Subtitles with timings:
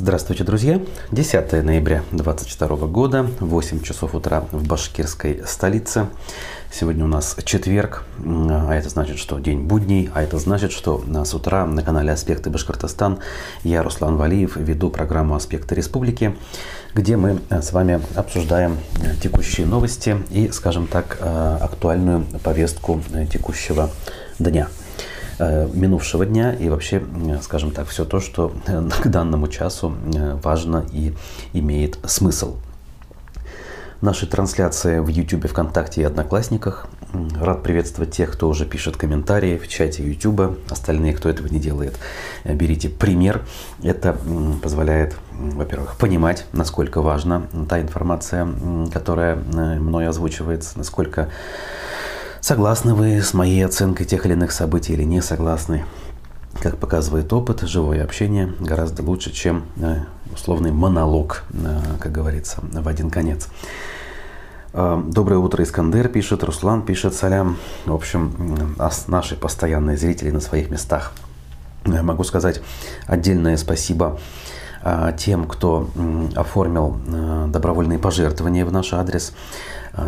[0.00, 0.80] Здравствуйте, друзья!
[1.10, 6.06] 10 ноября 2022 года, 8 часов утра в башкирской столице.
[6.70, 11.34] Сегодня у нас четверг, а это значит, что день будний, а это значит, что с
[11.34, 13.18] утра на канале «Аспекты Башкортостан»
[13.64, 16.36] я, Руслан Валиев, веду программу «Аспекты Республики»,
[16.94, 23.02] где мы э, с вами обсуждаем э, текущие новости и, скажем так, э, актуальную повестку
[23.32, 23.90] текущего
[24.38, 24.68] дня
[25.38, 27.02] минувшего дня и вообще,
[27.42, 28.52] скажем так, все то, что
[29.02, 29.94] к данному часу
[30.42, 31.14] важно и
[31.52, 32.56] имеет смысл.
[34.00, 36.86] Наши трансляции в YouTube, ВКонтакте и Одноклассниках.
[37.40, 40.56] Рад приветствовать тех, кто уже пишет комментарии в чате YouTube.
[40.70, 41.98] Остальные, кто этого не делает,
[42.44, 43.42] берите пример.
[43.82, 44.16] Это
[44.62, 48.46] позволяет, во-первых, понимать, насколько важна та информация,
[48.92, 51.28] которая э, мной озвучивается, насколько
[52.40, 55.84] согласны вы с моей оценкой тех или иных событий или не согласны.
[56.62, 59.98] Как показывает опыт, живое общение гораздо лучше, чем э,
[60.32, 63.48] условный монолог, э, как говорится, в один конец.
[64.72, 67.58] Э, Доброе утро, Искандер пишет, Руслан пишет, салям.
[67.86, 71.12] В общем, наши постоянные зрители на своих местах.
[71.84, 72.60] Могу сказать
[73.06, 74.18] отдельное спасибо
[75.16, 75.88] тем, кто
[76.36, 76.96] оформил
[77.48, 79.32] добровольные пожертвования в наш адрес.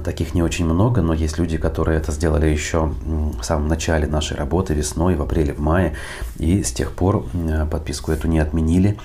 [0.04, 4.36] Таких не очень много, но есть люди, которые это сделали еще в самом начале нашей
[4.36, 5.94] работы, весной, в апреле, в мае,
[6.38, 7.26] и с тех пор
[7.70, 8.98] подписку эту не отменили.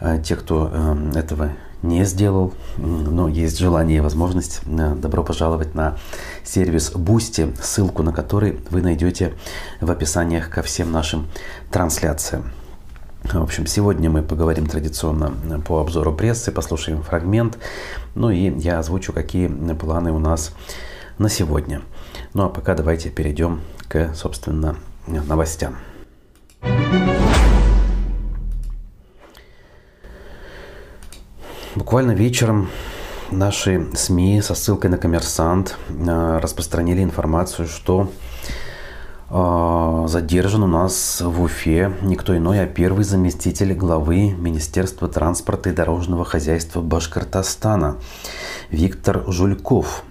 [0.00, 5.74] А те, кто эм, этого не сделал, но есть желание и возможность, э, добро пожаловать
[5.74, 5.96] на
[6.44, 9.34] сервис Boosty, ссылку на который вы найдете
[9.80, 11.26] в описаниях ко всем нашим
[11.70, 12.52] трансляциям.
[13.24, 15.32] В общем, сегодня мы поговорим традиционно
[15.66, 17.58] по обзору прессы, послушаем фрагмент,
[18.14, 20.52] ну и я озвучу, какие планы у нас
[21.18, 21.82] на сегодня.
[22.34, 25.76] Ну а пока давайте перейдем к, собственно, новостям.
[31.74, 32.68] Буквально вечером
[33.30, 38.10] наши СМИ со ссылкой на коммерсант э, распространили информацию, что
[39.30, 39.34] э,
[40.08, 46.24] задержан у нас в Уфе никто иной, а первый заместитель главы Министерства транспорта и дорожного
[46.24, 47.96] хозяйства Башкортостана
[48.70, 50.04] Виктор Жульков.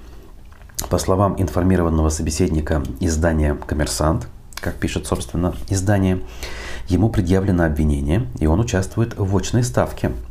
[0.90, 4.28] По словам информированного собеседника издания «Коммерсант»,
[4.60, 6.22] как пишет, собственно, издание,
[6.88, 10.12] ему предъявлено обвинение, и он участвует в очной ставке–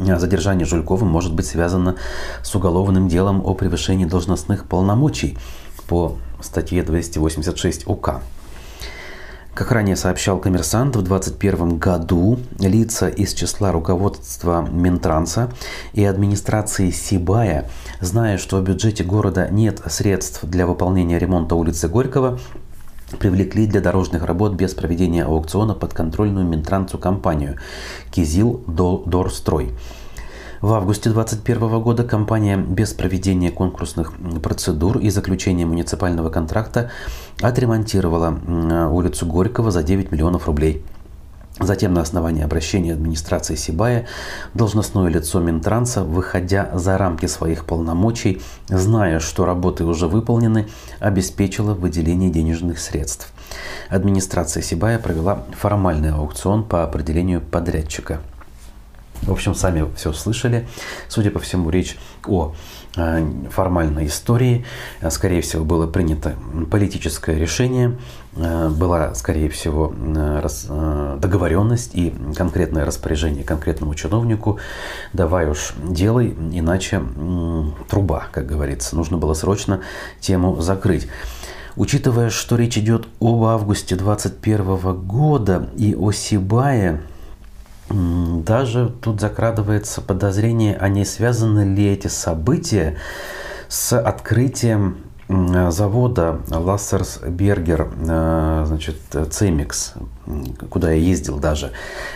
[0.00, 1.96] задержание Жулькова может быть связано
[2.42, 5.36] с уголовным делом о превышении должностных полномочий
[5.88, 8.20] по статье 286 УК.
[9.58, 15.50] Как ранее сообщал коммерсант, в 2021 году лица из числа руководства Минтранса
[15.94, 17.68] и администрации Сибая,
[18.00, 22.38] зная, что в бюджете города нет средств для выполнения ремонта улицы Горького,
[23.18, 27.56] привлекли для дорожных работ без проведения аукциона подконтрольную Минтрансу компанию
[28.12, 29.72] «Кизил Дорстрой».
[30.60, 36.90] В августе 2021 года компания без проведения конкурсных процедур и заключения муниципального контракта
[37.40, 40.84] отремонтировала улицу Горького за 9 миллионов рублей–
[41.60, 44.06] Затем на основании обращения администрации Сибая
[44.54, 50.68] должностное лицо Минтранса, выходя за рамки своих полномочий, зная, что работы уже выполнены,
[51.00, 53.32] обеспечило выделение денежных средств.
[53.88, 58.20] Администрация Сибая провела формальный аукцион по определению подрядчика.
[59.22, 60.66] В общем, сами все слышали.
[61.08, 61.96] Судя по всему, речь
[62.26, 62.54] о
[62.98, 64.64] Э, формальной истории.
[65.00, 66.34] Э, скорее всего, было принято
[66.70, 67.96] политическое решение,
[68.34, 69.92] э, была, скорее всего,
[71.18, 74.58] договоренность и конкретное распоряжение конкретному чиновнику.
[75.12, 77.02] Давай уж делай, иначе
[77.88, 78.96] труба, как говорится.
[78.96, 79.80] Нужно было срочно
[80.20, 81.08] тему закрыть.
[81.76, 87.00] Учитывая, что речь идет об августе 2021 года и о Сибае,
[87.90, 92.96] даже тут закрадывается подозрение, а не связаны ли эти события
[93.68, 94.98] с открытием
[95.68, 98.96] завода Лассерсбергер, э, значит,
[99.30, 99.94] Цемикс,
[100.70, 101.72] куда я ездил даже,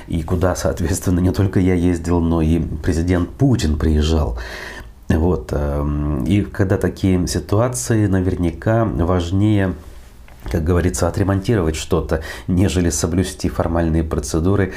[0.09, 4.38] и куда, соответственно, не только я ездил, но и президент Путин приезжал.
[5.11, 5.50] Вот.
[5.52, 9.75] Э, и когда такие ситуации, наверняка важнее
[10.50, 14.75] как говорится, отремонтировать что-то, нежели соблюсти формальные процедуры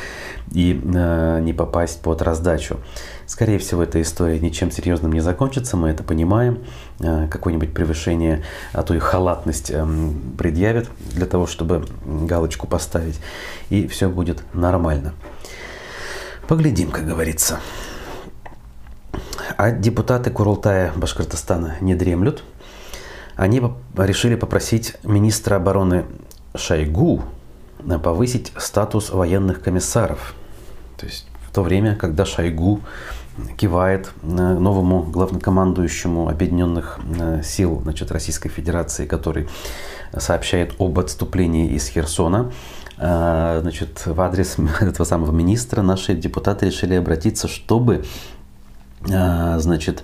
[0.51, 2.77] и э, не попасть под раздачу.
[3.25, 6.63] Скорее всего, эта история ничем серьезным не закончится, мы это понимаем.
[6.99, 9.85] Э, какое-нибудь превышение, а то и халатность э,
[10.37, 13.19] предъявят для того, чтобы галочку поставить,
[13.69, 15.13] и все будет нормально.
[16.47, 17.59] Поглядим, как говорится.
[19.57, 22.43] А депутаты Курултая Башкортостана не дремлют–
[23.35, 23.61] они
[23.97, 26.05] решили попросить министра обороны
[26.55, 27.23] Шойгу
[28.03, 30.33] повысить статус военных комиссаров.
[30.97, 32.81] То есть то время, когда Шойгу
[33.57, 36.99] кивает новому главнокомандующему Объединенных
[37.43, 39.47] сил значит, Российской Федерации, который
[40.17, 42.51] сообщает об отступлении из Херсона.
[42.97, 48.03] Значит, в адрес этого самого министра наши депутаты решили обратиться, чтобы
[49.01, 50.03] значит,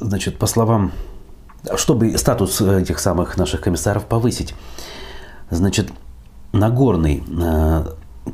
[0.00, 0.92] значит, по словам,
[1.76, 4.54] чтобы статус этих самых наших комиссаров повысить.
[5.50, 5.90] Значит,
[6.52, 7.84] Нагорный, э,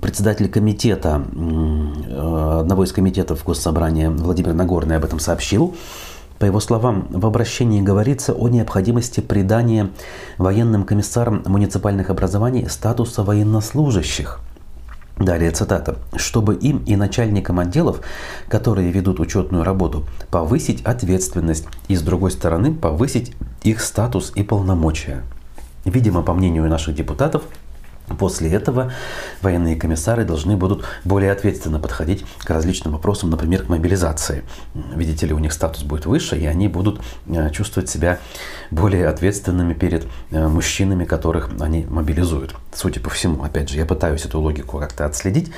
[0.00, 5.74] председатель комитета, э, одного из комитетов Госсобрания Владимир Нагорный об этом сообщил.
[6.38, 9.90] По его словам, в обращении говорится о необходимости придания
[10.38, 14.40] военным комиссарам муниципальных образований статуса военнослужащих–
[15.18, 15.96] Далее цитата.
[16.16, 18.00] «Чтобы им и начальникам отделов,
[18.48, 25.22] которые ведут учетную работу, повысить ответственность и, с другой стороны, повысить их статус и полномочия».
[25.84, 27.42] Видимо, по мнению наших депутатов,
[28.18, 28.92] После этого
[29.40, 34.42] военные комиссары должны будут более ответственно подходить к различным вопросам, например, к мобилизации.
[34.74, 38.18] Видите ли, у них статус будет выше, и они будут э, чувствовать себя
[38.70, 42.54] более ответственными перед э, мужчинами, которых они мобилизуют.
[42.74, 45.52] Судя по всему, опять же, я пытаюсь эту логику как-то отследить,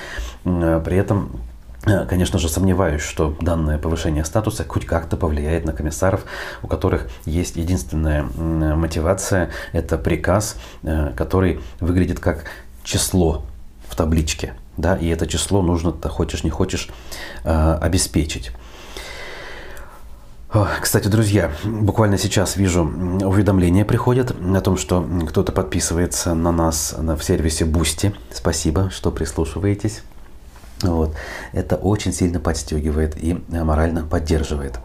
[0.45, 1.41] э, при этом
[1.85, 6.25] Конечно же, сомневаюсь, что данное повышение статуса хоть как-то повлияет на комиссаров,
[6.63, 10.57] у которых есть единственная мотивация– это приказ,
[11.15, 12.47] который выглядит как
[12.83, 13.45] число
[13.89, 14.55] в табличке.
[14.79, 16.89] Да, и это число нужно, -то, хочешь не хочешь,
[17.45, 18.51] обеспечить.
[20.81, 27.21] Кстати, друзья, буквально сейчас вижу уведомления приходят о том, что кто-то подписывается на нас в
[27.23, 28.15] сервисе Boosty.
[28.33, 30.03] Спасибо, что прислушиваетесь.
[30.91, 31.15] Вот.
[31.53, 34.79] Это очень сильно подстегивает и морально поддерживает.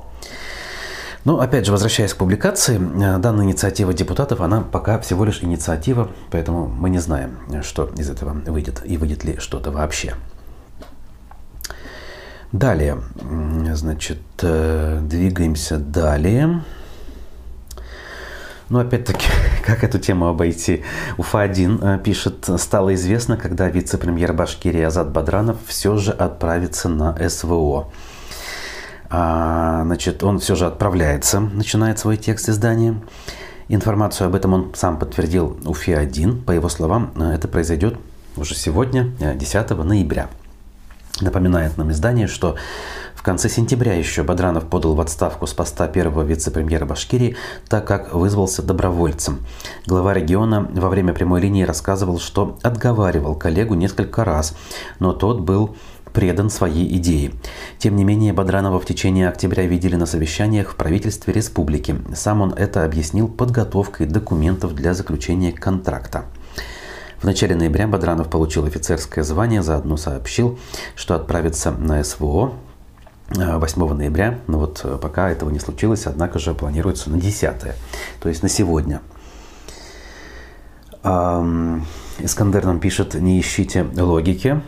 [1.26, 6.68] Но опять же, возвращаясь к публикации, данная инициатива депутатов, она пока всего лишь инициатива, поэтому
[6.68, 10.16] мы не знаем, что из этого выйдет и выйдет ли что-то вообще.
[12.52, 12.98] Далее,
[13.74, 16.64] значит, э, двигаемся далее.
[18.70, 19.28] Но опять-таки,
[19.66, 20.84] как эту тему обойти?
[21.18, 27.92] Уфа-1 э, пишет, стало известно, когда вице-премьер Башкирии Азат Бадранов все же отправится на СВО.
[29.10, 33.02] А, значит, он все же отправляется, начинает свой текст издания.
[33.68, 36.44] Информацию об этом он сам подтвердил Уфе-1.
[36.44, 37.98] По его словам, э, это произойдет
[38.36, 40.30] уже сегодня, 10 ноября.
[41.22, 42.56] Напоминает нам издание, что
[43.20, 47.36] в конце сентября еще Бадранов подал в отставку с поста первого вице-премьера Башкирии,
[47.68, 49.46] так как вызвался добровольцем.
[49.86, 54.56] Глава региона во время прямой линии рассказывал, что отговаривал коллегу несколько раз,
[55.00, 55.76] но тот был
[56.14, 57.34] предан своей идее.
[57.78, 61.98] Тем не менее, Бадранова в течение октября видели на совещаниях в правительстве республики.
[62.16, 66.24] Сам он это объяснил подготовкой документов для заключения контракта.
[67.20, 70.58] В начале ноября Бадранов получил офицерское звание, заодно сообщил,
[70.96, 72.54] что отправится на СВО
[73.30, 74.40] 8 э, ноября.
[74.48, 77.56] Но вот э, пока этого не случилось, однако же планируется на 10,
[78.20, 79.02] то есть на сегодня.
[81.02, 84.62] Искандер нам пишет, не ищите логики,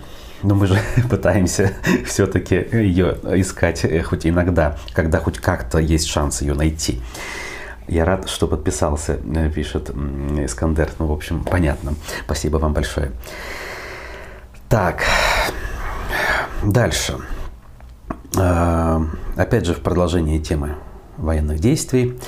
[0.43, 0.79] но мы же
[1.09, 1.73] пытаемся
[2.05, 7.01] все-таки ее искать э, хоть иногда, когда хоть как-то есть шанс ее найти.
[7.87, 9.17] Я рад, что подписался,
[9.53, 10.91] пишет Искандер.
[10.99, 11.95] Ну, в общем, понятно.
[12.23, 13.11] Спасибо вам большое.
[14.69, 15.03] Так,
[16.63, 17.17] дальше.
[18.38, 19.01] А,
[19.35, 20.75] опять же, в продолжении темы
[21.17, 22.19] военных действий.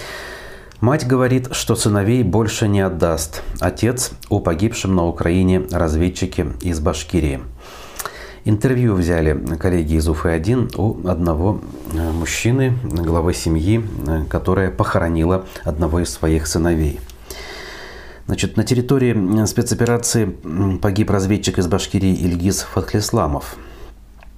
[0.81, 3.41] Мать говорит, что сыновей больше не отдаст.
[3.59, 7.41] Отец о погибшем на Украине разведчике из Башкирии–
[8.45, 11.61] Интервью взяли коллеги из Уфы-1 у одного
[11.93, 16.99] э, мужчины, главы семьи, э, которая похоронила одного из своих сыновей.
[18.25, 20.25] Значит, на территории спецоперации
[20.81, 23.55] погиб разведчик из Башкирии Ильгиз Фатхлисламов.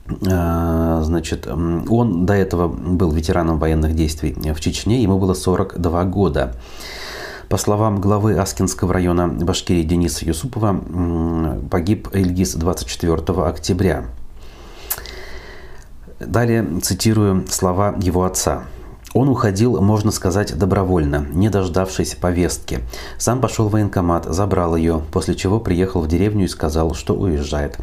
[0.08, 6.56] Э, значит, он до этого был ветераном военных действий в Чечне, ему было 42 года.
[7.50, 10.82] По словам главы Аскинского района Башкирии Дениса Юсупова,
[11.70, 14.06] погиб Ильгиз 24 октября.
[16.20, 18.64] Далее цитирую слова его отца.
[19.16, 22.82] Он уходил, можно сказать, добровольно, не дождавшись повестки.
[23.18, 27.78] Сам пошел в военкомат, забрал ее, после чего приехал в деревню и сказал, что уезжает.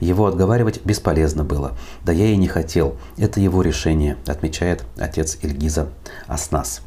[0.00, 1.72] Его отговаривать бесполезно было.
[2.04, 2.96] Да я и не хотел.
[3.18, 5.88] Это его решение, отмечает отец Ильгиза
[6.26, 6.80] Аснас.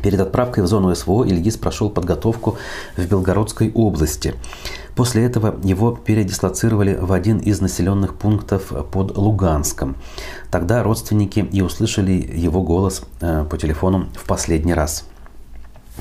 [0.00, 2.56] Перед отправкой в зону СВО Ильгиз прошел подготовку
[2.96, 4.34] в Белгородской области.
[4.94, 9.96] После этого его передислоцировали в один из населенных пунктов под Луганском.
[10.50, 15.04] Тогда родственники и услышали его голос э, по телефону в последний раз.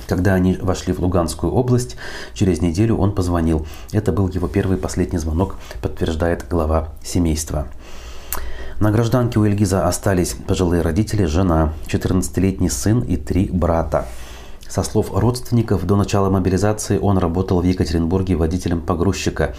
[0.07, 1.97] Когда они вошли в Луганскую область,
[2.33, 3.65] через неделю он позвонил.
[3.91, 7.67] Это был его первый и последний звонок, подтверждает глава семейства.
[8.81, 14.07] На гражданке у Эльгиза остались пожилые родители, жена, 14-летний сын и три брата.
[14.67, 19.53] Со слов родственников, до начала мобилизации он работал в Екатеринбурге водителем погрузчика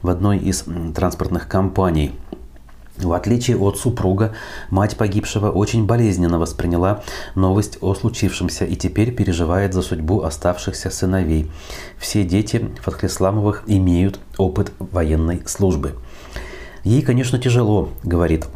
[0.00, 2.12] в одной из транспортных компаний.
[2.98, 4.34] В отличие от супруга,
[4.70, 7.02] мать погибшего очень болезненно восприняла
[7.34, 11.50] новость о случившемся и теперь переживает за судьбу оставшихся сыновей.
[11.98, 15.96] Все дети Фатхлисламовых имеют опыт военной службы.
[16.84, 18.46] Ей, конечно, тяжело, говорит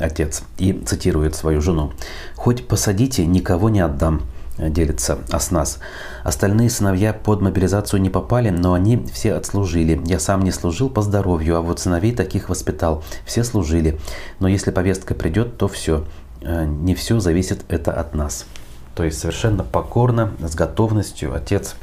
[0.00, 1.92] отец и цитирует свою жену.
[2.36, 4.22] «Хоть посадите, никого не отдам
[4.58, 5.78] делится Аснас.
[6.24, 10.00] Остальные сыновья под мобилизацию не попали, но они все отслужили.
[10.04, 13.04] Я сам не служил по здоровью, а вот сыновей таких воспитал.
[13.24, 14.00] Все служили.
[14.40, 16.04] Но если повестка придет, то все.
[16.42, 18.46] Э, не все зависит это от нас.
[18.94, 21.76] То есть совершенно покорно, с готовностью отец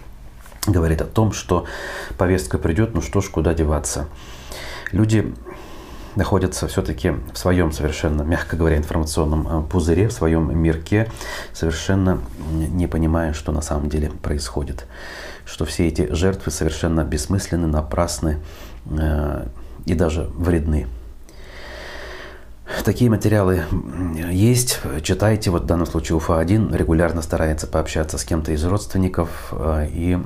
[0.68, 1.66] говорит о том, что
[2.18, 4.08] повестка придет, ну что ж, куда деваться.
[4.96, 5.34] Люди
[6.16, 11.12] находятся все-таки в своем совершенно, мягко говоря, информационном э, пузыре, в своем мирке,
[11.52, 14.88] совершенно не понимая, что на самом деле происходит.
[15.44, 18.38] Что все эти жертвы совершенно бессмысленны, напрасны
[18.90, 19.48] э,
[19.86, 20.88] и даже вредны.
[22.86, 23.64] Такие материалы
[24.32, 25.52] есть, читайте.
[25.52, 30.20] Вот в данном случае УФА-1 регулярно старается пообщаться с кем-то из родственников э, и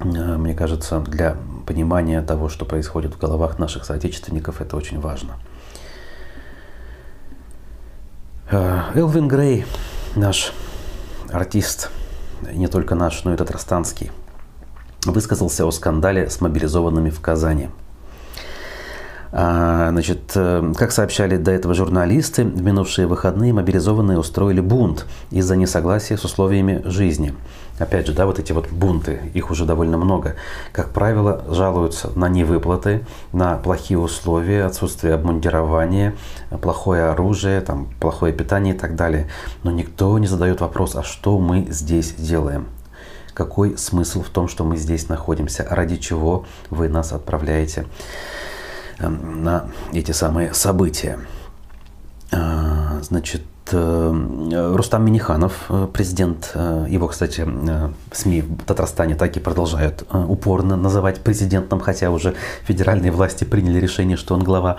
[0.00, 1.36] мне кажется, для
[1.66, 5.34] понимания того, что происходит в головах наших соотечественников, это очень важно.
[8.50, 9.64] Э, Элвин Грей,
[10.16, 10.52] наш
[11.30, 11.90] артист,
[12.52, 14.10] не только наш, но и татарстанский,
[15.06, 17.68] высказался о скандале с мобилизованными в Казани.
[19.36, 25.56] А, значит, э, как сообщали до этого журналисты, в минувшие выходные мобилизованные устроили бунт из-за
[25.56, 27.34] несогласия с условиями жизни–
[27.78, 30.36] Опять же, да, вот эти вот бунты, их уже довольно много.
[30.72, 36.14] Как правило, жалуются на невыплаты, на плохие условия, отсутствие обмундирования,
[36.62, 39.28] плохое оружие, там, плохое питание и так далее.
[39.64, 42.68] Но никто не задает вопрос, а что мы здесь делаем?
[43.34, 45.66] Какой смысл в том, что мы здесь находимся?
[45.68, 47.86] Ради чего вы нас отправляете
[49.00, 51.18] эм, на эти самые события?
[53.04, 53.42] Значит,
[53.72, 57.46] Э, Рустам Миниханов, э, президент, э, его, кстати,
[58.12, 62.34] СМИ в Татарстане так и продолжают упорно называть президентом, хотя уже
[62.64, 64.76] федеральные власти приняли решение, что он глава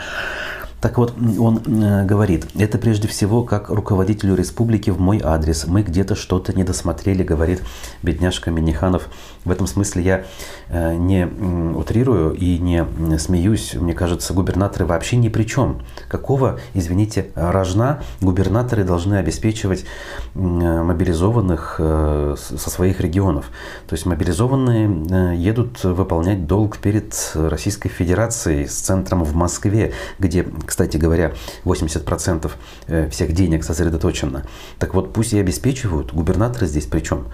[0.82, 1.62] так вот, он
[2.06, 5.66] говорит, это прежде всего как руководителю республики в мой адрес.
[5.66, 7.64] Мы где-то что-то не досмотрели, говорит
[8.04, 9.08] бедняжка Миниханов.
[9.46, 10.26] В этом смысле я
[10.70, 12.86] э, не утрирую и не
[13.20, 13.76] смеюсь.
[13.76, 15.84] Мне кажется, губернаторы вообще ни при чем.
[16.08, 19.86] Какого, извините, рожна губернаторы должны обеспечивать
[20.34, 23.52] мобилизованных э, со своих регионов?
[23.88, 30.98] То есть мобилизованные едут выполнять долг перед Российской Федерацией с центром в Москве, где, кстати
[30.98, 31.34] говоря,
[31.64, 32.52] 80%
[32.88, 34.44] э, всех денег сосредоточено.
[34.80, 37.26] Так вот, пусть и обеспечивают, губернаторы здесь причем.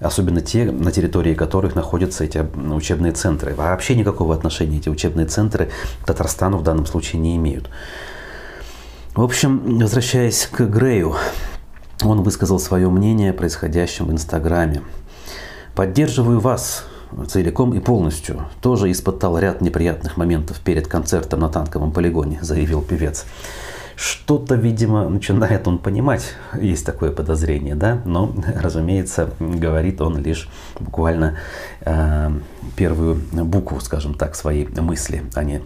[0.00, 3.54] Особенно те, на территории которых находятся эти учебные центры.
[3.54, 5.70] Вообще никакого отношения эти учебные центры
[6.02, 7.68] к Татарстану в данном случае не имеют.
[9.14, 11.14] В общем, возвращаясь к Грею,
[12.02, 14.82] он высказал свое мнение о происходящем в Инстаграме.
[15.74, 16.84] «Поддерживаю вас,
[17.28, 18.46] целиком и полностью.
[18.60, 23.26] Тоже испытал ряд неприятных моментов перед концертом на танковом полигоне, заявил певец.
[24.00, 31.36] Что-то, видимо, начинает он понимать, есть такое подозрение, да, но, разумеется, говорит он лишь буквально
[31.82, 32.30] э,
[32.76, 35.60] первую букву, скажем так, своей мысли, а не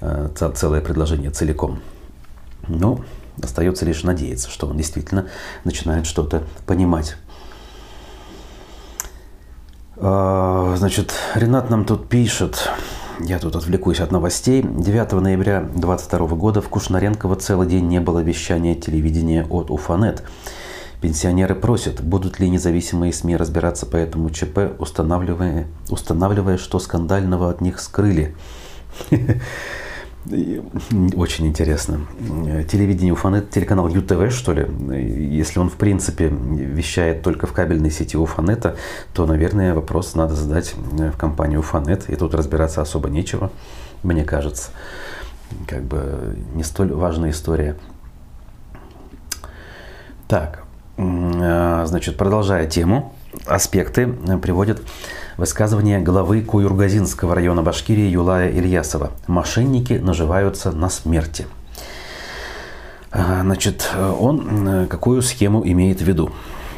[0.00, 1.80] э, целое предложение целиком.
[2.68, 3.00] Но
[3.42, 5.26] остается лишь надеяться, что он действительно
[5.64, 7.16] начинает что-то понимать.
[9.96, 12.70] А, значит, Ренат нам тут пишет,
[13.20, 14.62] я тут отвлекусь от новостей.
[14.62, 20.22] 9 ноября 2022 года в Кушнаренково целый день не было вещания телевидения от Уфанет.
[21.00, 27.60] Пенсионеры просят, будут ли независимые СМИ разбираться по этому ЧП, устанавливая, устанавливая что скандального от
[27.60, 28.34] них скрыли.
[30.26, 32.06] Очень интересно.
[32.70, 34.66] Телевидение Уфанет, телеканал ЮТВ, что ли?
[34.96, 38.76] Если он, в принципе, вещает только в кабельной сети Уфанета,
[39.12, 42.08] то, наверное, вопрос надо задать в компанию Уфанет.
[42.08, 43.50] И тут разбираться особо нечего,
[44.02, 44.70] мне кажется.
[45.66, 47.76] Как бы не столь важная история.
[50.26, 50.64] Так,
[50.96, 53.12] значит, продолжая тему,
[53.46, 54.06] аспекты
[54.38, 54.80] приводят
[55.36, 59.10] Высказывание главы Куюргазинского района Башкирии Юлая Ильясова.
[59.26, 61.46] Мошенники наживаются на смерти.
[63.10, 66.30] А, значит, он какую схему имеет в виду?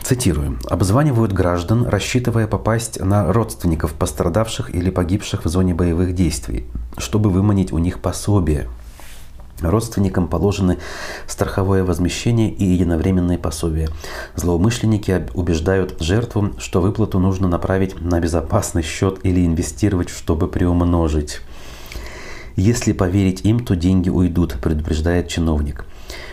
[0.02, 0.58] Цитирую.
[0.70, 7.72] «Обзванивают граждан, рассчитывая попасть на родственников пострадавших или погибших в зоне боевых действий, чтобы выманить
[7.72, 8.68] у них пособие.
[9.60, 10.78] Родственникам положены
[11.26, 13.88] страховое возмещение и единовременные пособия.
[14.34, 21.40] Злоумышленники убеждают жертву, что выплату нужно направить на безопасный счет или инвестировать, чтобы приумножить.
[22.56, 25.84] Если поверить им, то деньги уйдут, предупреждает чиновник.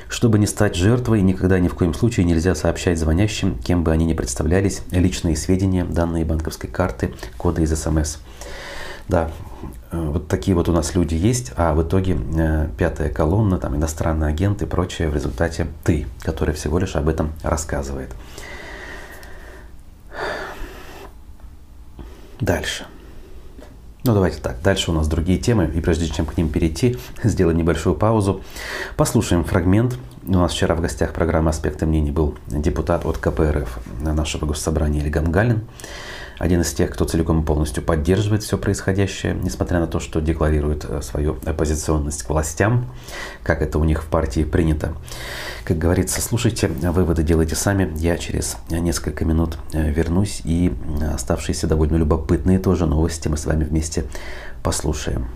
[0.09, 4.05] Чтобы не стать жертвой, никогда ни в коем случае нельзя сообщать звонящим, кем бы они
[4.05, 8.17] ни представлялись, личные сведения, данные банковской карты, коды из СМС.
[9.07, 9.31] Да,
[9.93, 14.27] вот такие вот у нас люди есть, а в итоге э, пятая колонна, там иностранный
[14.27, 18.09] агент и прочее в результате ты, который всего лишь об этом рассказывает.
[22.39, 22.85] Дальше.
[24.03, 24.62] Ну, давайте так.
[24.62, 25.71] Дальше у нас другие темы.
[25.73, 28.41] И прежде чем к ним перейти, сделаем небольшую паузу.
[28.97, 29.97] Послушаем фрагмент.
[30.25, 35.31] У нас вчера в гостях программы «Аспекты мнений» был депутат от КПРФ нашего госсобрания Ильгам
[35.31, 35.63] Галин
[36.43, 40.83] один из тех, кто целиком и полностью поддерживает все происходящее, несмотря на то, что декларирует
[40.83, 42.91] э, свою оппозиционность к властям,
[43.43, 44.93] как это у них в партии принято.
[45.63, 47.93] Как говорится, слушайте, выводы делайте сами.
[47.95, 50.73] Я через несколько минут э, вернусь и
[51.13, 54.03] оставшиеся довольно любопытные тоже новости мы с вами вместе
[54.63, 55.29] послушаем.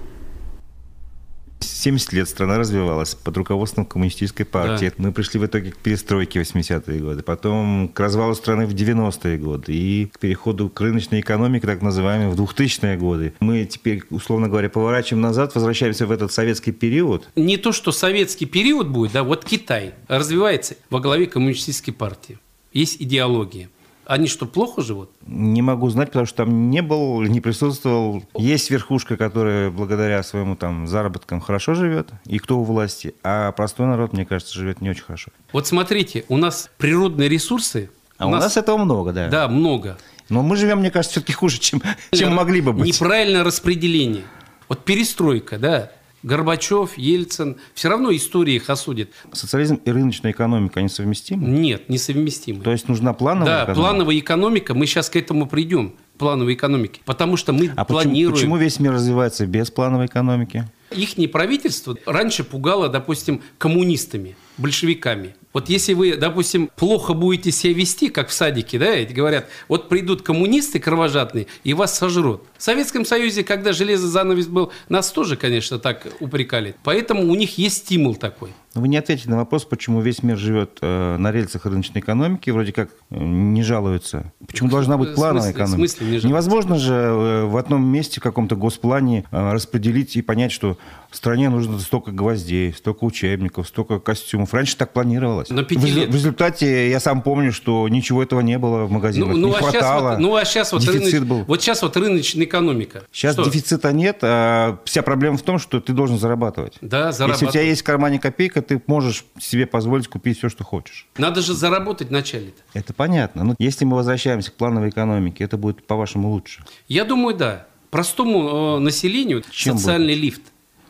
[1.87, 4.87] 70 лет страна развивалась под руководством коммунистической партии.
[4.97, 5.03] Да.
[5.05, 9.37] Мы пришли в итоге к перестройке в 80-е годы, потом к развалу страны в 90-е
[9.37, 13.33] годы и к переходу к рыночной экономике, так называемой, в 2000-е годы.
[13.39, 17.29] Мы теперь, условно говоря, поворачиваем назад, возвращаемся в этот советский период.
[17.37, 22.37] Не то, что советский период будет, да, вот Китай развивается во главе коммунистической партии.
[22.73, 23.69] Есть идеология.
[24.07, 25.09] Они что, плохо живут?
[25.25, 28.23] Не могу знать, потому что там не был, не присутствовал.
[28.37, 33.85] Есть верхушка, которая благодаря своему там заработкам хорошо живет, и кто у власти, а простой
[33.85, 35.31] народ, мне кажется, живет не очень хорошо.
[35.51, 37.89] Вот смотрите, у нас природные ресурсы.
[38.17, 39.27] А у нас, у нас этого много, да.
[39.27, 39.97] Да, много.
[40.29, 41.81] Но мы живем, мне кажется, все-таки хуже, чем,
[42.13, 42.87] чем могли бы быть.
[42.87, 44.23] Неправильное распределение.
[44.69, 45.91] Вот перестройка, да,
[46.23, 49.11] Горбачев, Ельцин, все равно история их осудит.
[49.33, 51.47] Социализм и рыночная экономика, они совместимы?
[51.47, 52.63] Нет, несовместимы.
[52.63, 53.75] То есть нужна плановая да, экономика?
[53.75, 58.33] Да, плановая экономика, мы сейчас к этому придем, плановой экономики, потому что мы а планируем...
[58.33, 60.67] Почему, почему весь мир развивается без плановой экономики?
[60.91, 65.35] Их правительство раньше пугало, допустим, коммунистами, большевиками.
[65.57, 69.89] Вот если вы, допустим, плохо будете себя вести, как в садике, да, и говорят, вот
[69.89, 72.43] придут коммунисты кровожадные и вас сожрут.
[72.59, 76.75] В Советском Союзе, когда железный занавес был, нас тоже, конечно, так упрекали.
[76.83, 78.51] Поэтому у них есть стимул такой.
[78.77, 82.71] Вы не ответили на вопрос, почему весь мир живет э, на рельсах рыночной экономики, вроде
[82.71, 84.31] как э, не жалуется.
[84.47, 85.75] Почему должна быть плановая экономика?
[85.75, 90.51] В смысле не Невозможно же э, в одном месте, в каком-то госплане распределить и понять,
[90.51, 90.77] что
[91.17, 94.53] стране нужно столько гвоздей, столько учебников, столько костюмов.
[94.53, 95.49] Раньше так планировалось.
[95.49, 99.31] На в, в результате я сам помню, что ничего этого не было в магазинах.
[99.31, 100.11] Ну, ну, не а хватало.
[100.11, 101.43] Вот, ну а сейчас вот дефицит рынок, был.
[101.43, 103.03] Вот сейчас вот рыночная экономика.
[103.11, 103.45] Сейчас что?
[103.45, 106.77] дефицита нет, а вся проблема в том, что ты должен зарабатывать.
[106.81, 107.41] Да, зарабатывать.
[107.41, 111.07] Если у тебя есть в кармане копейка, ты можешь себе позволить купить все, что хочешь.
[111.17, 112.47] Надо же заработать вначале.
[112.47, 112.61] -то.
[112.73, 113.43] Это понятно.
[113.43, 116.63] Но если мы возвращаемся к плановой экономике, это будет, по-вашему, лучше?
[116.87, 117.67] Я думаю, да.
[117.89, 120.23] Простому э, населению Чем социальный будет?
[120.23, 120.41] лифт.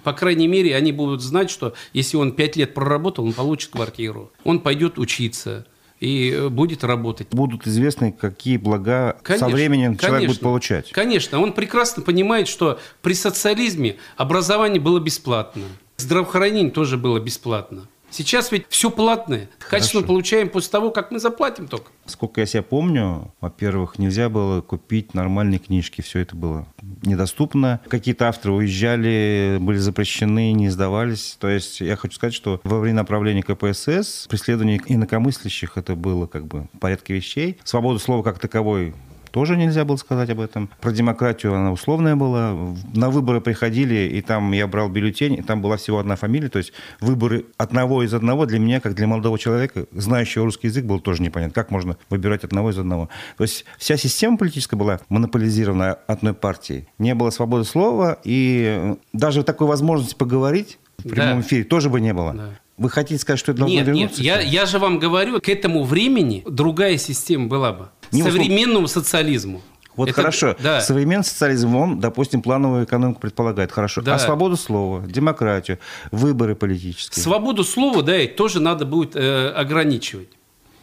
[0.03, 4.31] По крайней мере, они будут знать, что если он 5 лет проработал, он получит квартиру.
[4.43, 5.67] Он пойдет учиться
[5.99, 7.27] и э, будет работать.
[7.31, 10.91] Будут известны, какие блага конечно, со временем человек конечно, будет получать.
[10.91, 15.63] Конечно, он прекрасно понимает, что при социализме образование было бесплатно,
[15.97, 17.87] здравоохранение тоже было бесплатно.
[18.09, 19.49] Сейчас ведь все платное.
[19.59, 21.91] Качество получаем после того, как мы заплатим только.
[22.05, 26.01] Сколько я себя помню, во-первых, нельзя было купить нормальные книжки.
[26.01, 26.65] Все это было
[27.03, 27.81] недоступно.
[27.89, 31.35] Какие-то авторы уезжали, были запрещены, не сдавались.
[31.39, 36.47] То есть я хочу сказать, что во время направления КПСС преследование инакомыслящих это было как
[36.47, 37.57] бы в порядке вещей.
[37.65, 38.95] Свободу слова как таковой
[39.37, 40.67] тоже нельзя было сказать об этом.
[40.81, 42.55] Про демократию она условная была.
[42.95, 46.49] На выборы приходили, и там я брал бюллетень, и там была всего одна фамилия.
[46.49, 50.85] То есть выборы одного из одного для меня, как для молодого человека, знающего русский язык,
[50.85, 51.53] было тоже непонятно.
[51.53, 53.09] Как можно выбирать одного из одного?
[53.37, 56.87] То есть вся система политическая была монополизирована одной партией.
[56.97, 61.47] Не было свободы слова, и даже такой возможности поговорить в прямом да.
[61.47, 62.33] эфире тоже бы не было.
[62.33, 62.49] Да.
[62.77, 64.21] Вы хотите сказать, что это должно нет, вернуться?
[64.21, 69.61] Нет, я, я же вам говорю, к этому времени другая система была бы современному социализму.
[69.97, 70.55] Вот это, хорошо.
[70.61, 70.79] Да.
[70.79, 73.71] Современный социализм, он, допустим, плановую экономику предполагает.
[73.71, 74.01] Хорошо.
[74.01, 74.15] Да.
[74.15, 75.79] А свободу слова, демократию,
[76.11, 77.23] выборы политические?
[77.23, 80.29] Свободу слова, да, тоже надо будет э, ограничивать.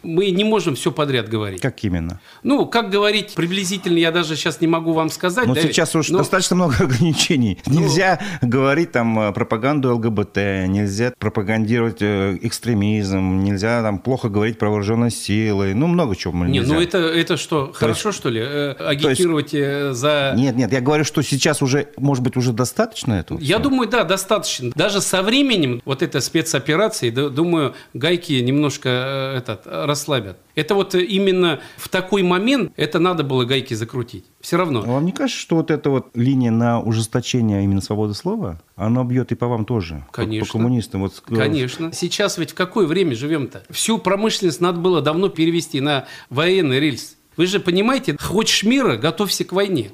[0.05, 1.61] Мы не можем все подряд говорить.
[1.61, 2.21] Как именно?
[2.43, 5.47] Ну, как говорить приблизительно, я даже сейчас не могу вам сказать.
[5.47, 7.59] Но да, сейчас уж но- достаточно много ограничений.
[7.65, 10.37] Ну, Нельзя говорить там э, пропаганду ЛГБТ,
[10.67, 15.73] нельзя пропагандировать э, экстремизм, нельзя там плохо говорить про вооруженные силы.
[15.73, 16.73] Ну, много чего Не, нельзя.
[16.73, 18.41] ну это, это что, хорошо, что ли?
[18.43, 20.33] Э, агитировать э, за...
[20.35, 23.39] Нет, нет, я говорю, что сейчас уже, может быть, уже достаточно этого?
[23.39, 23.69] Я всего?
[23.69, 24.71] думаю, да, достаточно.
[24.75, 30.37] Даже со временем вот этой спецоперации, думаю, гайки немножко этот, расслабят.
[30.55, 34.25] Это вот именно в такой момент это надо было гайки закрутить.
[34.41, 34.81] Все А равно.
[34.81, 39.31] Вам не кажется, что вот эта вот линия на ужесточение именно свободы слова, она бьет
[39.31, 40.05] и по вам тоже?
[40.07, 40.45] По- Конечно.
[40.45, 41.01] По, коммунистам.
[41.01, 41.91] Вот, э, Конечно.
[41.93, 43.63] Сейчас ведь в какое время живем-то?
[43.69, 47.15] Всю промышленность надо было давно перевести на военный рельс.
[47.37, 49.91] Вы же понимаете, хочешь мира, готовься к войне.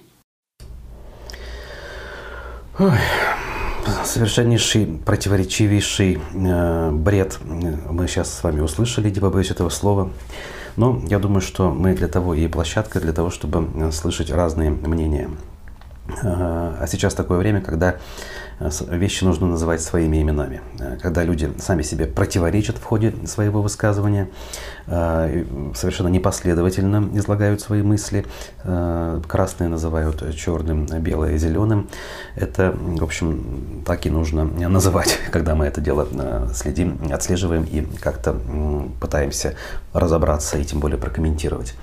[4.06, 10.10] Совершеннейший, противоречивейший э, бред мы сейчас с вами услышали, не побоюсь этого слова.
[10.78, 14.72] Но я думаю, что мы для того и площадка, для того, чтобы э, слышать разные
[14.72, 15.30] мнения.
[16.24, 17.96] Э, А сейчас такое время, когда
[18.90, 20.62] вещи нужно называть своими именами.
[20.80, 24.30] Э, Когда люди сами себе противоречат в ходе своего высказывания,
[24.88, 25.46] э,
[25.76, 28.26] совершенно непоследовательно излагают свои мысли.
[28.64, 31.88] Э, Красные называют черным, белое зеленым.
[32.36, 37.82] Это, в общем, так и нужно называть, когда мы это дело э, следим, отслеживаем и
[38.00, 38.36] как-то
[39.00, 39.56] пытаемся
[39.94, 41.76] разобраться и тем более прокомментировать.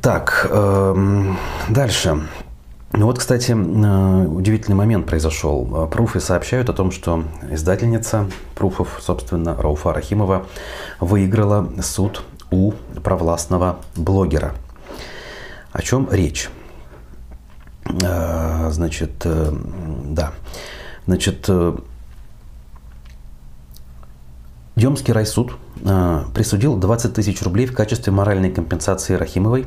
[0.00, 1.36] Так, эм,
[1.68, 2.22] дальше.
[3.00, 5.88] Ну вот, кстати, э, удивительный момент произошел.
[5.90, 10.46] Пруфы сообщают о том, что издательница Пруфов, собственно, Рауфа Рахимова,
[11.00, 14.54] выиграла суд у провластного блогера.
[15.72, 16.50] О чем речь?
[17.86, 19.50] Э, Значит, э,
[20.04, 20.34] да.
[21.06, 21.48] Значит,
[24.76, 25.56] Демский райсуд
[26.34, 29.66] присудил 20 тысяч рублей в качестве моральной компенсации Рахимовой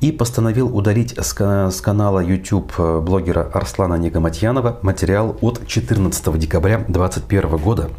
[0.00, 6.38] и постановил удалить с, ка- с канала YouTube э, блогера Арслана Негаматьянова материал от 14
[6.38, 7.90] декабря 2021 года,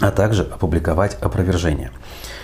[0.00, 1.92] а также опубликовать опровержение.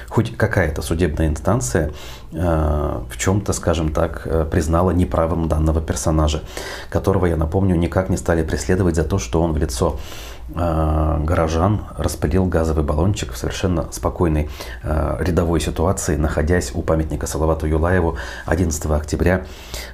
[0.09, 1.93] Хоть какая-то судебная инстанция
[2.33, 6.43] э, в чем-то, скажем так, э, признала неправым данного персонажа,
[6.89, 11.87] которого, я напомню, никак не стали преследовать за то, что он в лицо э, горожан
[11.97, 14.49] распылил газовый баллончик в совершенно спокойной
[14.83, 19.45] э, рядовой ситуации, находясь у памятника Салавату Юлаеву 11 октября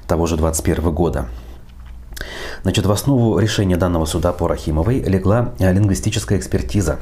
[0.07, 1.27] того же 2021 года.
[2.62, 6.99] Значит, в основу решения данного суда по Рахимовой легла э, лингвистическая экспертиза.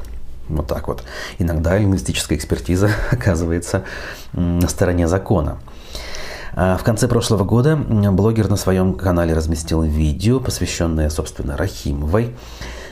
[0.48, 1.04] Вот так вот.
[1.38, 3.84] Иногда лингвистическая экспертиза оказывается
[4.32, 5.58] на стороне закона.
[6.54, 12.34] А В конце прошлого года блогер на своем канале разместил видео, посвященное, собственно, Рахимовой.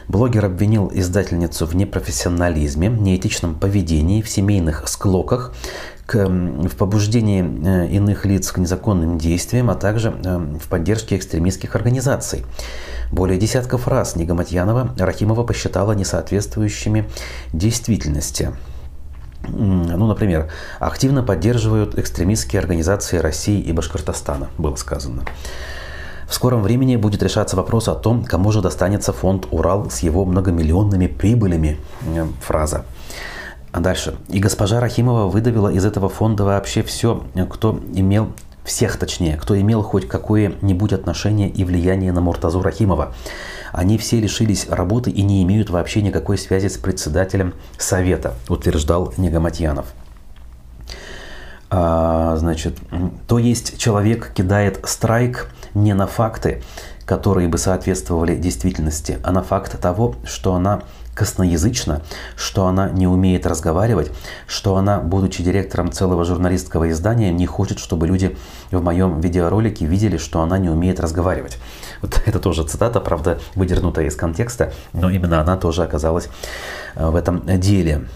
[0.08, 5.52] Блогер обвинил издательницу в непрофессионализме, неэтичном поведении, в семейных склоках,
[6.06, 11.76] к, в побуждении э, иных лиц к незаконным действиям, а также э, в поддержке экстремистских
[11.76, 12.46] организаций.
[13.12, 17.06] Более десятков раз Нигаматьянова Рахимова посчитала несоответствующими
[17.52, 18.52] действительности.
[19.46, 25.24] Ну, например, активно поддерживают экстремистские организации России и Башкортостана, было сказано.
[26.28, 30.26] В скором времени будет решаться вопрос о том, кому же достанется фонд «Урал» с его
[30.26, 31.78] многомиллионными прибылями.
[32.06, 32.84] Э, Фраза.
[33.72, 34.16] А дальше.
[34.28, 38.28] И госпожа Рахимова выдавила из этого фонда вообще все, кто имел
[38.62, 43.14] всех точнее, кто имел хоть какое-нибудь отношение и влияние на Муртазу Рахимова.
[43.72, 49.86] Они все лишились работы и не имеют вообще никакой связи с председателем совета, утверждал Негаматьянов.
[51.70, 52.78] А, значит,
[53.26, 56.62] то есть человек кидает страйк не на факты,
[57.04, 60.82] которые бы соответствовали действительности, а на факт того, что она
[61.18, 62.02] косноязычна,
[62.36, 64.12] что она не умеет разговаривать,
[64.46, 68.36] что она, будучи директором целого журналистского издания, не хочет, чтобы люди
[68.70, 71.58] в моем видеоролике видели, что она не умеет разговаривать.
[72.02, 76.28] Вот это тоже цитата, правда, выдернутая из контекста, но именно она тоже оказалась
[76.94, 78.06] э, в этом деле.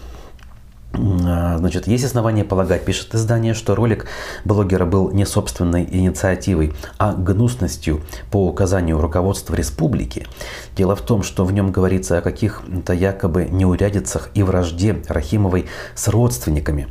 [0.93, 4.05] А, Значит, есть основания полагать, пишет издание, что ролик
[4.45, 8.01] блогера был не собственной инициативой, а гнусностью
[8.31, 10.27] по указанию руководства республики.
[10.75, 16.07] Дело в том, что в нем говорится о каких-то якобы неурядицах и вражде Рахимовой с
[16.07, 16.87] родственниками.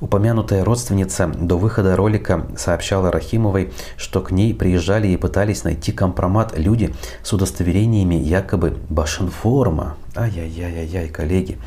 [0.00, 6.58] Упомянутая родственница до выхода ролика сообщала Рахимовой, что к ней приезжали и пытались найти компромат
[6.58, 9.96] люди с удостоверениями якобы Башинформа.
[10.14, 11.58] Ай-яй-яй-яй, коллеги.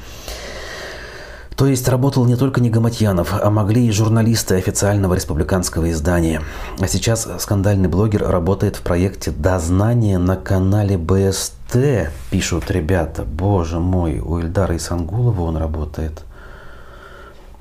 [1.60, 6.42] То есть работал не только Негаматьянов, а могли и журналисты официального республиканского издания.
[6.80, 13.26] А сейчас скандальный блогер работает в проекте «Дознание» на канале БСТ, пишут ребята.
[13.26, 16.22] Боже мой, у Ильдара Исангулова он работает.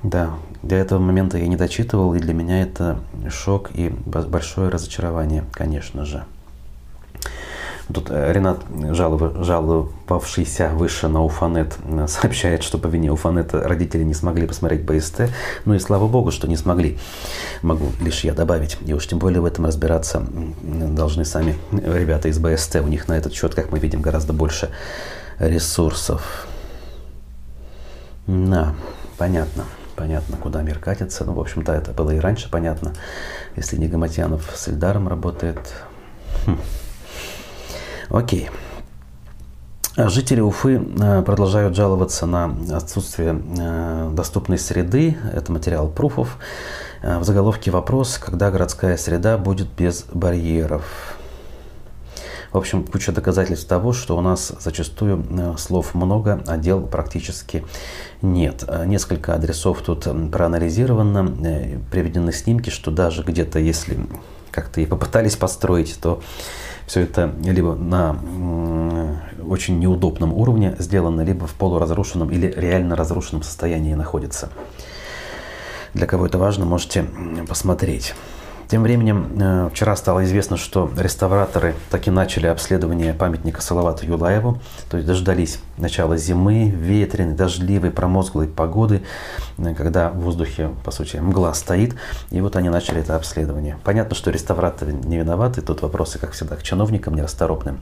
[0.04, 0.30] Да,
[0.62, 6.04] до этого момента я не дочитывал, и для меня это шок и большое разочарование, конечно
[6.04, 6.22] же.
[7.92, 14.14] Тут э, Ренат, жаловавшийся выше на Уфанет, э, сообщает, что по вине Уфанета родители не
[14.14, 15.30] смогли посмотреть БСТ.
[15.64, 16.98] Ну и слава богу, что не смогли.
[17.62, 18.76] Могу лишь я добавить.
[18.84, 20.22] И уж тем более в этом разбираться
[20.62, 22.76] должны сами ребята из БСТ.
[22.76, 24.68] У них на этот счет, как мы видим, гораздо больше
[25.38, 26.46] ресурсов.
[28.26, 28.74] Да,
[29.16, 29.64] понятно.
[29.96, 31.24] Понятно, куда мир катится.
[31.24, 32.92] Ну, в общем-то, это было и раньше понятно.
[33.56, 35.58] Если не Гаматьянов с Эльдаром работает.
[36.46, 36.58] Хм.
[38.10, 38.48] Окей.
[39.96, 45.18] Жители Уфы э, продолжают жаловаться на отсутствие э, доступной среды.
[45.34, 46.38] Это материал пруфов.
[47.02, 50.84] Э, в заголовке вопрос, когда городская среда будет без барьеров.
[52.52, 55.22] В общем, куча доказательств того, что у нас зачастую
[55.58, 57.62] слов много, а дел практически
[58.22, 58.64] нет.
[58.86, 63.98] Несколько адресов тут проанализировано, приведены снимки, что даже где-то, если
[64.50, 66.22] как-то и попытались построить, то
[66.88, 68.18] все это либо на
[69.46, 74.48] очень неудобном уровне сделано, либо в полуразрушенном или реально разрушенном состоянии находится.
[75.94, 77.04] Для кого это важно, можете
[77.46, 78.14] посмотреть.
[78.68, 84.98] Тем временем, э, вчера стало известно, что реставраторы таки начали обследование памятника Салавату Юлаеву, то
[84.98, 89.02] есть дождались начала зимы, ветреной, дождливой, промозглой погоды,
[89.56, 91.94] э, когда в воздухе, по сути, мгла стоит,
[92.30, 93.78] и вот они начали это обследование.
[93.84, 97.80] Понятно, что реставраторы не виноваты, тут вопросы, как всегда, к чиновникам нерасторопным.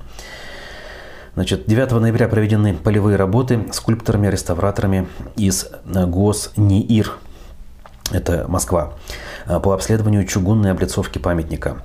[1.35, 7.11] Значит, 9 ноября проведены полевые работы скульпторами-реставраторами из э, ГОС-НИИР,
[8.12, 8.92] это Москва.
[9.47, 11.79] Э, по обследованию чугунной облицовки памятника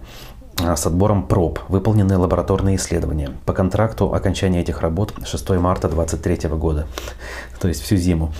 [0.60, 3.32] э, с отбором проб, выполнены лабораторные исследования.
[3.45, 6.88] По контракту окончание этих работ 6 марта 2023 года,
[7.60, 8.34] то есть всю зиму.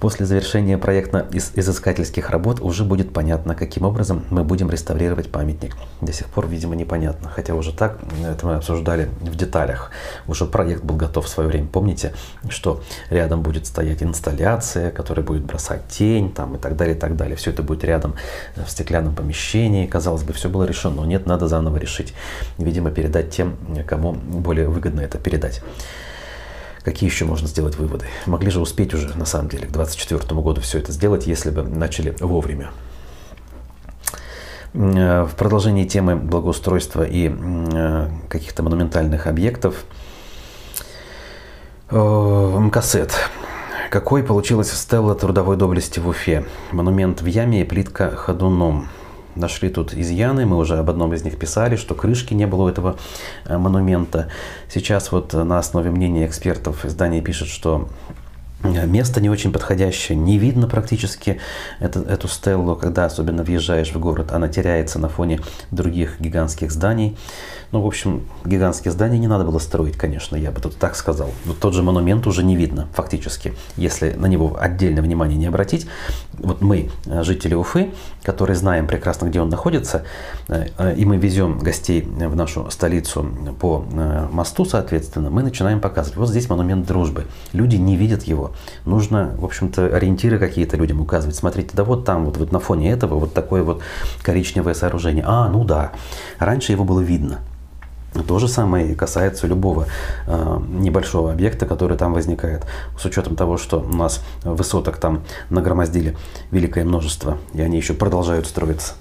[0.00, 5.76] После завершения проектно-изыскательских работ уже будет понятно, каким образом мы будем реставрировать памятник.
[6.00, 7.28] До сих пор, видимо, непонятно.
[7.28, 9.90] Хотя уже так, это мы обсуждали в деталях.
[10.26, 11.68] Уже проект был готов в свое время.
[11.68, 12.14] Помните,
[12.48, 17.14] что рядом будет стоять инсталляция, которая будет бросать тень там, и так далее, и так
[17.16, 17.36] далее.
[17.36, 18.14] Все это будет рядом
[18.56, 19.86] в стеклянном помещении.
[19.86, 20.96] Казалось бы, все было решено.
[20.96, 22.14] Но нет, надо заново решить.
[22.56, 25.62] Видимо, передать тем, кому более выгодно это передать.
[26.90, 28.06] Какие еще можно сделать выводы?
[28.26, 31.62] Могли же успеть уже, на самом деле, к 2024 году все это сделать, если бы
[31.62, 32.72] начали вовремя.
[34.74, 39.84] Э, в продолжении темы благоустройства и э, каких-то монументальных объектов
[41.90, 43.12] э, МКСЭТ.
[43.88, 46.44] Какой получилась стелла трудовой доблести в Уфе?
[46.72, 48.88] Монумент в яме и плитка ходуном–
[49.36, 52.68] Нашли тут изъяны, мы уже об одном из них писали, что крышки не было у
[52.68, 52.96] этого
[53.44, 54.28] э, монумента.
[54.68, 57.88] Сейчас вот на основе мнения экспертов издание пишет, что
[58.62, 61.40] э, Место не очень подходящее, не видно практически
[61.78, 65.40] эту, эту стеллу, когда особенно въезжаешь в город, она теряется на фоне
[65.70, 67.16] других гигантских зданий.
[67.72, 71.30] Ну, в общем, гигантские здания не надо было строить, конечно, я бы тут так сказал.
[71.44, 75.86] Но тот же монумент уже не видно, фактически, если на него отдельное внимание не обратить.
[76.32, 77.90] Вот мы, э, жители Уфы,
[78.24, 80.04] которые знаем прекрасно, где он находится,
[80.48, 83.26] э, э, и мы везем гостей в нашу столицу
[83.60, 83.84] по
[84.32, 86.16] мосту, соответственно, мы начинаем показывать.
[86.16, 87.26] Вот здесь монумент дружбы.
[87.52, 88.52] Люди не видят его.
[88.84, 91.36] Нужно, в общем-то, ориентиры какие-то людям указывать.
[91.36, 93.80] Смотрите, да вот там, вот, вот на фоне этого вот такое вот
[94.22, 95.24] коричневое сооружение.
[95.26, 95.92] А, ну да.
[96.38, 97.38] Раньше его было видно.
[98.26, 99.86] То же самое касается любого
[100.26, 102.66] э, небольшого объекта, который там возникает.
[102.98, 106.16] С учетом того, что у нас высоток там нагромоздили
[106.50, 108.94] великое множество, и они еще продолжают строиться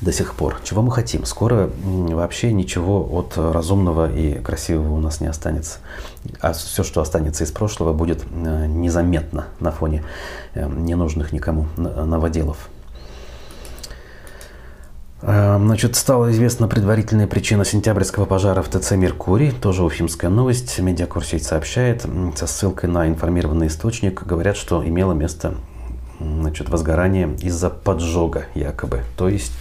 [0.00, 0.56] до сих пор.
[0.64, 1.24] Чего мы хотим?
[1.24, 5.78] Скоро вообще ничего от разумного и красивого у нас не останется.
[6.40, 10.02] А все, что останется из прошлого, будет э, незаметно на фоне
[10.54, 12.68] э, ненужных никому новоделов.
[15.22, 19.52] Эм, значит, стала известна предварительная причина сентябрьского пожара в ТЦ «Меркурий».
[19.52, 20.80] Тоже уфимская новость.
[20.80, 22.04] Медиакурсеть сообщает
[22.34, 24.24] со ссылкой на информированный источник.
[24.24, 25.54] Говорят, что имело место
[26.18, 29.02] значит, возгорание из-за поджога якобы.
[29.16, 29.52] То есть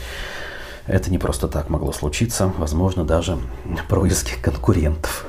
[0.88, 2.52] это не просто так могло случиться.
[2.58, 3.38] Возможно, даже
[3.88, 5.28] происки конкурентов.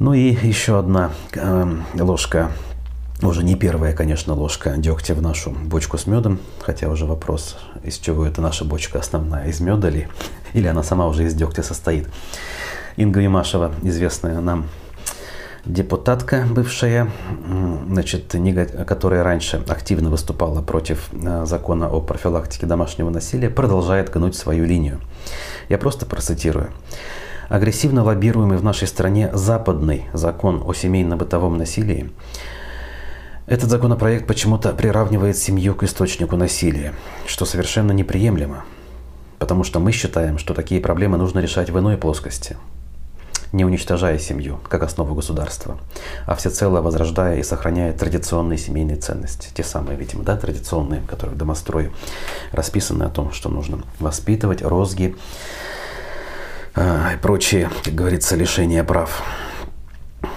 [0.00, 2.50] Ну и еще одна э, ложка
[3.22, 7.98] уже не первая, конечно, ложка дегтя в нашу бочку с медом, хотя уже вопрос, из
[7.98, 10.08] чего эта наша бочка основная, из меда ли,
[10.52, 12.08] или она сама уже из дегтя состоит.
[12.96, 14.68] Инга Юмашева, известная нам
[15.64, 17.10] депутатка бывшая,
[17.88, 18.34] значит,
[18.86, 25.00] которая раньше активно выступала против э, закона о профилактике домашнего насилия, продолжает гнуть свою линию.
[25.68, 26.70] Я просто процитирую.
[27.48, 32.10] Агрессивно лоббируемый в нашей стране западный закон о семейно-бытовом насилии
[33.46, 36.94] Этот законопроект почему-то приравнивает семью к источнику насилия,
[37.26, 38.64] что совершенно неприемлемо,
[39.38, 42.56] потому что мы считаем, что такие проблемы нужно решать в иной плоскости,
[43.52, 45.76] не уничтожая семью как основу государства,
[46.24, 51.38] а всецело возрождая и сохраняя традиционные семейные ценности, те самые, видимо, да, традиционные, которые в
[51.38, 51.92] домострое
[52.50, 55.14] расписаны о том, что нужно воспитывать, розги
[56.76, 59.22] э, и прочие, как говорится, лишения прав.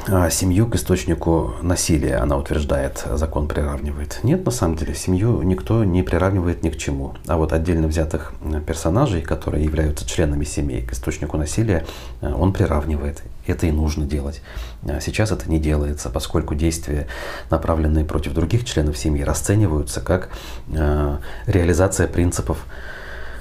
[0.07, 4.19] А семью к источнику насилия, она утверждает, закон приравнивает.
[4.23, 7.13] Нет, на самом деле, семью никто не приравнивает ни к чему.
[7.27, 8.33] А вот отдельно взятых
[8.65, 11.85] персонажей, которые являются членами семей к источнику насилия,
[12.21, 13.21] э, он приравнивает.
[13.45, 14.41] Это и нужно делать.
[14.87, 17.07] А сейчас это не делается, поскольку действия,
[17.49, 20.29] направленные против других членов семьи, расцениваются как
[20.69, 22.65] э, реализация принципов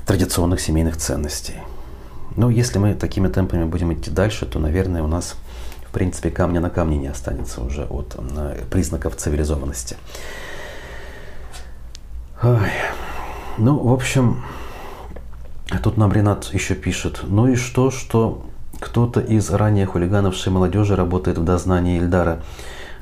[0.04, 1.56] традиционных семейных ценностей.
[2.36, 5.36] Но если мы такими темпами будем идти дальше, то, наверное, у нас
[5.96, 8.16] принципе, камня на камне не останется уже от
[8.68, 9.96] признаков цивилизованности.
[12.42, 12.70] Ой.
[13.56, 14.44] Ну, в общем,
[15.82, 17.20] тут нам Ренат еще пишет.
[17.22, 18.44] Ну и что, что
[18.78, 22.42] кто-то из ранее хулигановшей молодежи работает в дознании Ильдара.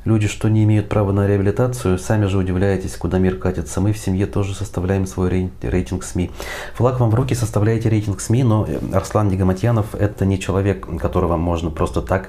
[0.05, 3.81] Люди, что не имеют права на реабилитацию, сами же удивляетесь, куда мир катится.
[3.81, 6.31] Мы в семье тоже составляем свой рейтинг СМИ.
[6.75, 11.37] Флаг вам в руки, составляете рейтинг СМИ, но э, Арслан Нигаматьянов– это не человек, которого
[11.39, 12.29] можно просто так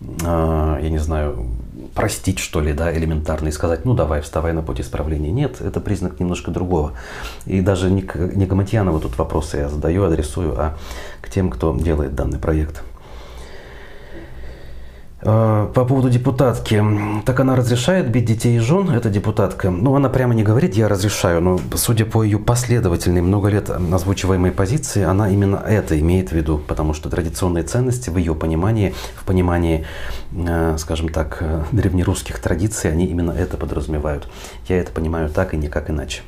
[0.00, 1.48] я не знаю,
[1.94, 5.30] простить, что ли, да, элементарно, и сказать, ну давай, вставай на путь исправления.
[5.30, 6.92] Нет, это признак немножко другого.
[7.46, 8.02] И даже не
[8.34, 10.76] не к Матьянову тут вопросы я задаю, адресую, а
[11.20, 12.82] к тем, кто делает данный проект.
[15.20, 16.82] А, по поводу депутатки.
[17.24, 19.70] Так она разрешает бить детей и жен, эта депутатка.
[19.70, 24.52] Ну, она прямо не говорит, я разрешаю, но судя по ее последовательной, много лет озвучиваемой
[24.52, 29.24] позиции, она именно это имеет в виду, потому что традиционные ценности в ее понимании, в
[29.24, 29.86] понимании,
[30.32, 34.28] а, скажем так, древнерусских традиций, они именно это подразумевают.
[34.68, 36.22] Я это понимаю так и никак иначе.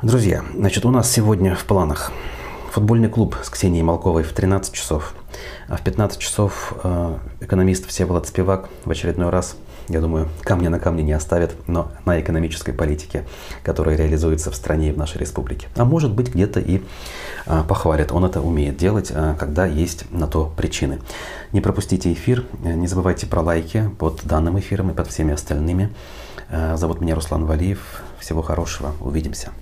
[0.00, 2.10] Друзья, значит, у нас сегодня в планах
[2.72, 5.14] футбольный клуб с Ксенией Малковой в 13 часов–
[5.68, 9.56] а в 15 часов э, экономист Всеволод Спивак в очередной раз,
[9.88, 13.24] я думаю, камня на камне не оставит, но на экономической политике,
[13.64, 15.68] которая реализуется в стране и в нашей республике.
[15.76, 16.82] А может быть где-то и
[17.46, 18.12] э, похвалит.
[18.12, 21.00] Он это умеет делать, э, когда есть на то причины.
[21.52, 25.92] Не пропустите эфир, не забывайте про лайки под данным эфиром и под всеми остальными.
[26.74, 28.02] Зовут меня Руслан Валиев.
[28.18, 28.92] Всего хорошего.
[29.00, 29.52] Увидимся.